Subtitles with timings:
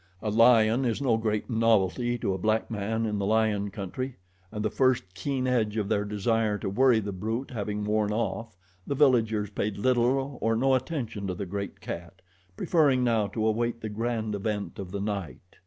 [0.23, 4.17] A lion is no great novelty to a black man in the lion country,
[4.51, 8.57] and the first keen edge of their desire to worry the brute having worn off,
[8.87, 12.23] the villagers paid little or no attention to the great cat,
[12.57, 15.57] preferring now to await the grand event of the night.